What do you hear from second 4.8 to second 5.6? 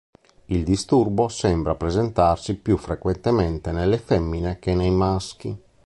maschi.